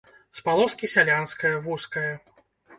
[0.39, 2.11] З палоскі сялянскае, вузкае.